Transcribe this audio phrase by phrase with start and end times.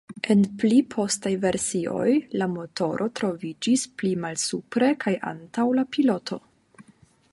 [0.33, 6.41] En pli postaj versioj la motoro troviĝis pli malsupre kaj antaŭ la piloto.